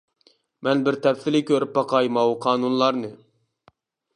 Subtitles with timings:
[0.67, 3.13] مەن بىر تەپسىلىي كۆرۈپ باقاي ماۋۇ قانۇنلارنى.